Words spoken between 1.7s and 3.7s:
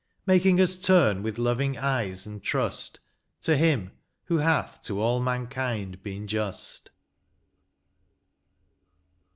eyes, and trust, To